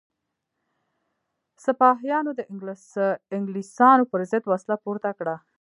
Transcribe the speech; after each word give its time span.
سپاهیانو 1.65 2.31
د 2.35 2.41
انګلیسانو 3.37 4.03
پر 4.11 4.19
ضد 4.31 4.43
وسله 4.51 4.75
پورته 4.83 5.11
کړه. 5.19 5.35